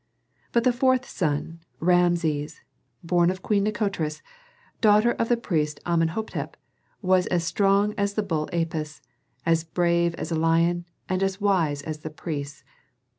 But 0.51 0.63
the 0.63 0.73
fourth 0.73 1.07
son, 1.07 1.59
Rameses, 1.79 2.61
born 3.03 3.29
of 3.29 3.43
Queen 3.43 3.63
Nikotris, 3.65 4.23
daughter 4.81 5.11
of 5.11 5.29
the 5.29 5.37
priest 5.37 5.79
Amenhôtep, 5.85 6.55
was 7.03 7.27
as 7.27 7.43
strong 7.43 7.93
as 7.99 8.15
the 8.15 8.23
bull 8.23 8.49
Apis, 8.51 9.03
as 9.45 9.63
brave 9.63 10.15
as 10.15 10.31
a 10.31 10.35
lion, 10.35 10.85
and 11.07 11.21
as 11.21 11.39
wise 11.39 11.83
as 11.83 11.99
the 11.99 12.09
priests. 12.09 12.63